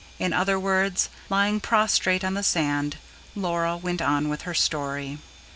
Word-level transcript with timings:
In 0.17 0.33
other 0.33 0.59
words, 0.59 1.09
lying 1.29 1.59
prostrate 1.59 2.23
on 2.23 2.33
the 2.33 2.41
sand, 2.41 2.97
Laura 3.35 3.77
went 3.77 4.01
on 4.01 4.29
with 4.29 4.41
her 4.49 4.53
story. 4.55 5.19